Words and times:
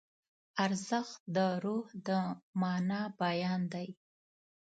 ارزښت 0.65 1.17
د 1.35 1.37
روح 1.63 1.87
د 2.07 2.09
مانا 2.59 3.01
بیان 3.21 3.61
دی. 3.73 3.87